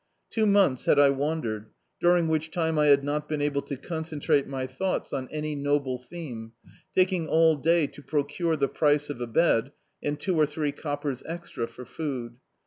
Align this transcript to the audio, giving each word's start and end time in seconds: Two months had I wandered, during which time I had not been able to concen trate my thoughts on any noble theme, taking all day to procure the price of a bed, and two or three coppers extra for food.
Two 0.31 0.47
months 0.47 0.85
had 0.85 0.97
I 0.97 1.11
wandered, 1.11 1.67
during 1.99 2.27
which 2.27 2.49
time 2.49 2.79
I 2.79 2.87
had 2.87 3.03
not 3.03 3.29
been 3.29 3.39
able 3.39 3.61
to 3.61 3.77
concen 3.77 4.19
trate 4.19 4.47
my 4.47 4.65
thoughts 4.65 5.13
on 5.13 5.27
any 5.29 5.53
noble 5.53 5.99
theme, 5.99 6.53
taking 6.95 7.27
all 7.27 7.55
day 7.55 7.85
to 7.85 8.01
procure 8.01 8.55
the 8.55 8.67
price 8.67 9.11
of 9.11 9.21
a 9.21 9.27
bed, 9.27 9.71
and 10.01 10.19
two 10.19 10.35
or 10.35 10.47
three 10.47 10.71
coppers 10.71 11.21
extra 11.27 11.67
for 11.67 11.85
food. 11.85 12.37